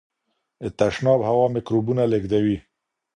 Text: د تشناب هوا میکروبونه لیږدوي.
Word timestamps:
د 0.61 0.63
تشناب 0.79 1.19
هوا 1.29 1.45
میکروبونه 1.55 2.03
لیږدوي. 2.11 2.57